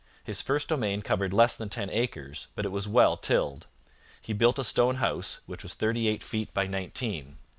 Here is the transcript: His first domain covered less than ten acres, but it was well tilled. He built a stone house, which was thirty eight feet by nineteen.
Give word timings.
His 0.23 0.41
first 0.41 0.67
domain 0.69 1.03
covered 1.03 1.31
less 1.31 1.55
than 1.55 1.69
ten 1.69 1.87
acres, 1.91 2.47
but 2.55 2.65
it 2.65 2.71
was 2.71 2.87
well 2.87 3.17
tilled. 3.17 3.67
He 4.19 4.33
built 4.33 4.57
a 4.57 4.63
stone 4.63 4.95
house, 4.95 5.41
which 5.45 5.61
was 5.61 5.75
thirty 5.75 6.07
eight 6.07 6.23
feet 6.23 6.51
by 6.55 6.65
nineteen. 6.65 7.37